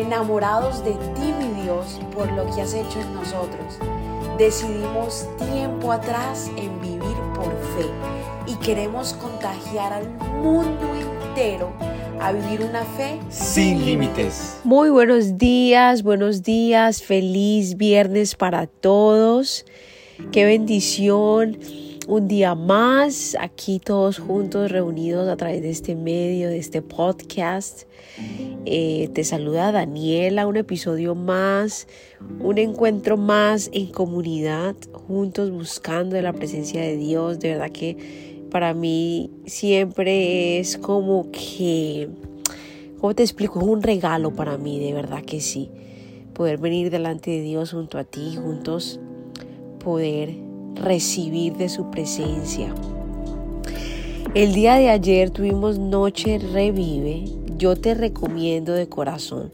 [0.00, 3.78] enamorados de ti, mi Dios, por lo que has hecho en nosotros.
[4.38, 7.86] Decidimos tiempo atrás en vivir por fe
[8.46, 10.08] y queremos contagiar al
[10.42, 11.72] mundo entero
[12.20, 14.60] a vivir una fe sin límites.
[14.64, 19.64] Muy buenos días, buenos días, feliz viernes para todos.
[20.32, 21.58] Qué bendición
[22.06, 27.82] un día más aquí todos juntos reunidos a través de este medio, de este podcast.
[28.66, 31.86] Eh, te saluda Daniela, un episodio más,
[32.40, 37.38] un encuentro más en comunidad, juntos buscando la presencia de Dios.
[37.38, 42.08] De verdad que para mí siempre es como que,
[43.00, 43.60] ¿cómo te explico?
[43.60, 45.70] Es un regalo para mí, de verdad que sí.
[46.34, 49.00] Poder venir delante de Dios junto a ti, juntos
[49.78, 52.74] poder recibir de su presencia.
[54.34, 57.24] El día de ayer tuvimos Noche Revive.
[57.58, 59.52] Yo te recomiendo de corazón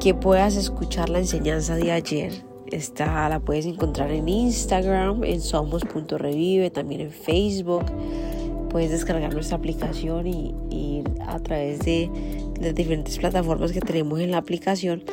[0.00, 2.32] que puedas escuchar la enseñanza de ayer.
[2.66, 7.84] Esta la puedes encontrar en Instagram, en somos.revive, también en Facebook.
[8.70, 12.10] Puedes descargar nuestra aplicación y ir a través de
[12.60, 15.04] las diferentes plataformas que tenemos en la aplicación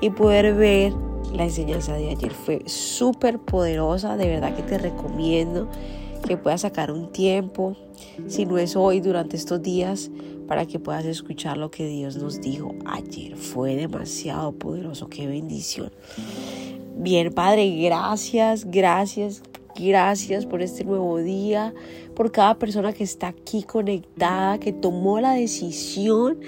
[0.00, 0.92] y poder ver
[1.32, 5.68] la enseñanza de ayer fue súper poderosa, de verdad que te recomiendo
[6.26, 7.76] que puedas sacar un tiempo,
[8.26, 10.10] si no es hoy, durante estos días,
[10.46, 13.36] para que puedas escuchar lo que Dios nos dijo ayer.
[13.36, 15.92] Fue demasiado poderoso, qué bendición.
[16.96, 19.42] Bien, Padre, gracias, gracias,
[19.78, 21.74] gracias por este nuevo día,
[22.16, 26.40] por cada persona que está aquí conectada, que tomó la decisión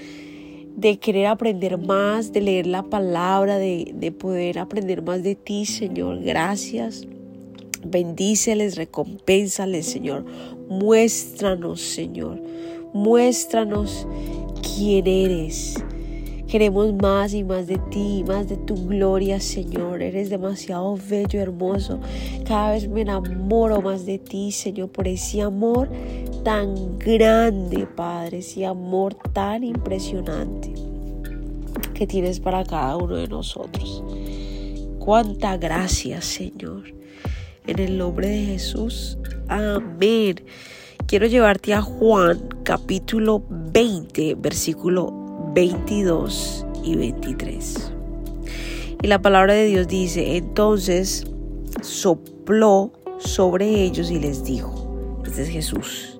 [0.80, 5.66] de querer aprender más, de leer la palabra, de, de poder aprender más de ti,
[5.66, 6.20] Señor.
[6.22, 7.06] Gracias.
[7.84, 10.24] Bendíceles, recompénsales, Señor.
[10.68, 12.40] Muéstranos, Señor.
[12.92, 14.06] Muéstranos
[14.62, 15.76] quién eres.
[16.50, 20.02] Queremos más y más de ti, más de tu gloria, Señor.
[20.02, 22.00] Eres demasiado bello, hermoso.
[22.44, 25.88] Cada vez me enamoro más de ti, Señor, por ese amor
[26.42, 30.79] tan grande, Padre, ese amor tan impresionante
[32.00, 34.02] que tienes para cada uno de nosotros.
[35.00, 36.94] Cuánta gracia, Señor.
[37.66, 39.18] En el nombre de Jesús.
[39.48, 40.42] Amén.
[41.06, 45.12] Quiero llevarte a Juan capítulo 20, versículo
[45.54, 47.92] 22 y 23.
[49.02, 51.26] Y la palabra de Dios dice, entonces
[51.82, 56.18] sopló sobre ellos y les dijo, este es Jesús,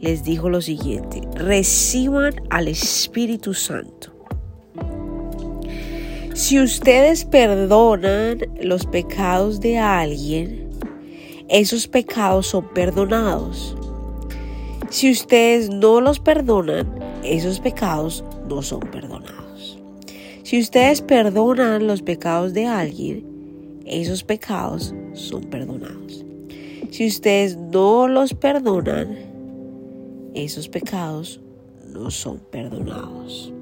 [0.00, 4.15] les dijo lo siguiente, reciban al Espíritu Santo.
[6.36, 10.68] Si ustedes perdonan los pecados de alguien,
[11.48, 13.74] esos pecados son perdonados.
[14.90, 19.78] Si ustedes no los perdonan, esos pecados no son perdonados.
[20.42, 26.22] Si ustedes perdonan los pecados de alguien, esos pecados son perdonados.
[26.90, 29.16] Si ustedes no los perdonan,
[30.34, 31.40] esos pecados
[31.94, 33.54] no son perdonados.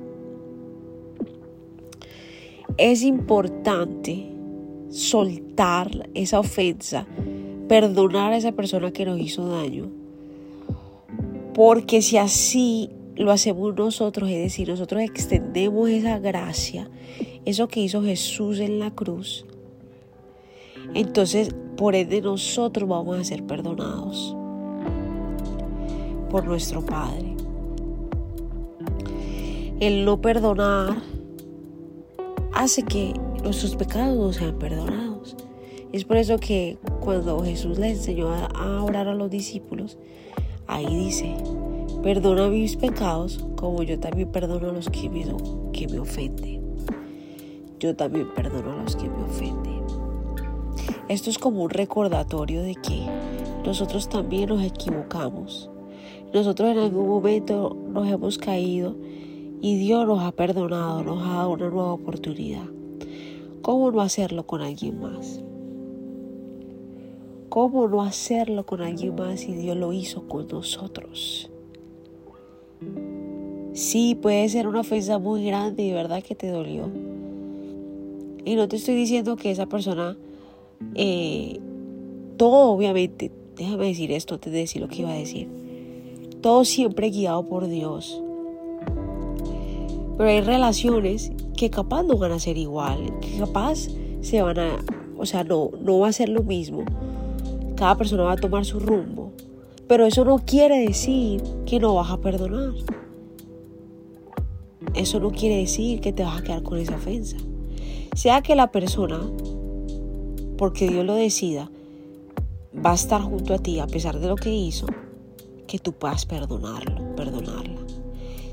[2.76, 4.34] Es importante
[4.88, 7.06] soltar esa ofensa,
[7.68, 9.90] perdonar a esa persona que nos hizo daño,
[11.54, 16.88] porque si así lo hacemos nosotros, es decir, nosotros extendemos esa gracia,
[17.44, 19.46] eso que hizo Jesús en la cruz,
[20.94, 24.36] entonces por ende nosotros vamos a ser perdonados
[26.30, 27.34] por nuestro Padre.
[29.80, 31.13] El no perdonar
[32.54, 35.36] hace que nuestros pecados no sean perdonados.
[35.92, 39.98] Es por eso que cuando Jesús le enseñó a orar a los discípulos,
[40.66, 41.34] ahí dice,
[42.02, 45.24] perdona mis pecados como yo también perdono a los que me,
[45.72, 46.62] que me ofenden.
[47.78, 49.82] Yo también perdono a los que me ofenden.
[51.08, 53.06] Esto es como un recordatorio de que
[53.64, 55.70] nosotros también nos equivocamos
[56.34, 58.96] nosotros en algún momento nos hemos caído
[59.64, 62.66] y Dios nos ha perdonado, nos ha dado una nueva oportunidad.
[63.62, 65.42] ¿Cómo no hacerlo con alguien más?
[67.48, 71.50] ¿Cómo no hacerlo con alguien más si Dios lo hizo con nosotros?
[73.72, 76.90] Sí, puede ser una ofensa muy grande y verdad que te dolió.
[78.44, 80.18] Y no te estoy diciendo que esa persona,
[80.94, 81.58] eh,
[82.36, 85.48] todo obviamente, déjame decir esto antes de decir lo que iba a decir
[86.44, 88.22] todo siempre guiado por Dios.
[90.16, 93.88] Pero hay relaciones que capaz no van a ser igual, que capaz
[94.20, 94.84] se van a,
[95.16, 96.84] o sea, no, no va a ser lo mismo.
[97.76, 99.32] Cada persona va a tomar su rumbo.
[99.86, 102.72] Pero eso no quiere decir que no vas a perdonar.
[104.94, 107.36] eso no quiere decir que te vas a quedar con esa ofensa.
[108.14, 109.20] Sea que la persona,
[110.56, 111.70] porque Dios lo decida,
[112.84, 114.86] va a estar junto a ti a pesar de lo que hizo,
[115.66, 117.73] que tú puedas perdonarlo, perdonarla.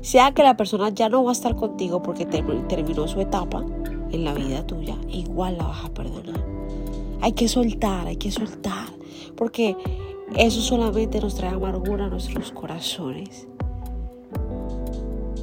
[0.02, 3.64] Sea que la persona ya no va a estar contigo porque terminó su etapa
[4.10, 6.44] en la vida tuya, igual la vas a perdonar.
[7.20, 8.88] Hay que soltar, hay que soltar,
[9.36, 9.76] porque
[10.36, 13.46] eso solamente nos trae amargura a nuestros corazones.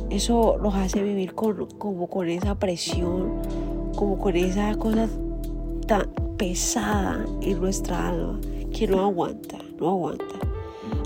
[0.10, 3.42] Eso nos hace vivir con, como con esa presión,
[3.96, 5.08] como con esa cosa
[5.88, 8.42] tan pesada en nuestra alma
[8.74, 10.26] que no aguanta, no aguanta.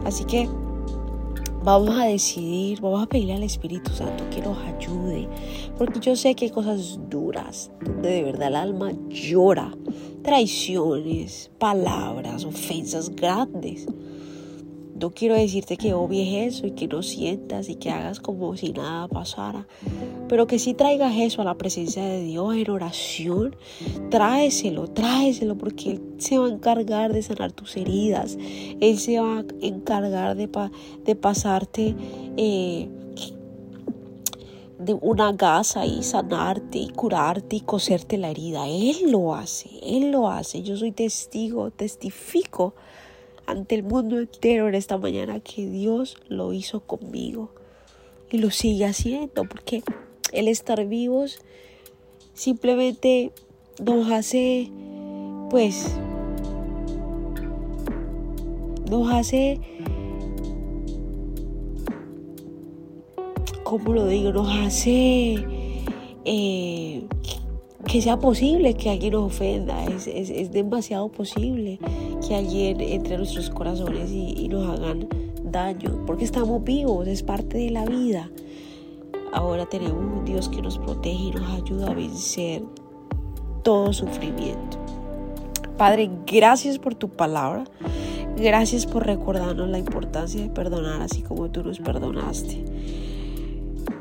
[0.06, 0.50] Así que
[1.64, 5.30] vamos a decidir, vamos a pedirle al Espíritu Santo que nos ayude,
[5.78, 9.74] porque yo sé que hay cosas duras, donde de verdad el alma llora,
[10.24, 13.88] traiciones, palabras, ofensas grandes.
[15.04, 18.72] No quiero decirte que obvies eso y que no sientas y que hagas como si
[18.72, 19.68] nada pasara,
[20.30, 23.54] pero que si traigas eso a la presencia de Dios en oración,
[24.10, 28.38] tráeselo, tráeselo, porque Él se va a encargar de sanar tus heridas,
[28.80, 30.50] Él se va a encargar de,
[31.04, 31.96] de pasarte.
[32.38, 32.88] Eh,
[34.80, 38.68] de una gasa y sanarte y curarte y coserte la herida.
[38.68, 40.62] Él lo hace, Él lo hace.
[40.62, 42.74] Yo soy testigo, testifico
[43.46, 47.50] ante el mundo entero en esta mañana que Dios lo hizo conmigo
[48.32, 49.84] y lo sigue haciendo porque
[50.32, 51.40] el estar vivos
[52.34, 53.32] simplemente
[53.84, 54.72] nos hace
[55.50, 55.96] pues
[58.90, 59.60] nos hace
[63.74, 64.32] ¿cómo lo digo?
[64.32, 65.36] Nos hace
[66.26, 67.04] eh,
[67.88, 69.84] que sea posible que alguien nos ofenda.
[69.86, 71.80] Es, demasiado posible
[72.28, 75.08] que alguien entre a nuestros corazones y, nos hagan
[75.44, 78.30] daño, porque estamos vivos, es parte de la vida.
[79.32, 82.64] Ahora tenemos un Dios que nos protege y nos ayuda a vencer
[83.64, 84.78] todo sufrimiento.
[85.78, 87.66] Padre, gracias por tu palabra.
[88.38, 92.64] Gracias por recordarnos la importancia de perdonar así como tú nos perdonaste.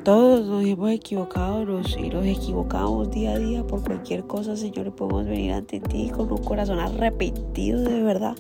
[0.04, 5.26] Todos nos hemos equivocado y nos equivocamos día a día por cualquier cosa, Señor, podemos
[5.26, 8.34] venir ante ti con un corazón arrepentido de verdad.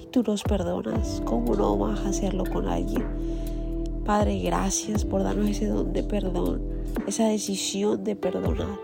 [0.00, 1.20] Y tú nos perdonas.
[1.26, 3.04] ¿Cómo no vas a hacerlo con alguien?
[4.06, 6.62] Padre, gracias por darnos ese don de perdón,
[7.06, 8.78] esa decisión de perdonar.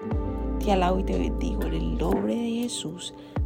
[0.63, 3.15] Te alabo y te bendigo en el nombre de Jesús.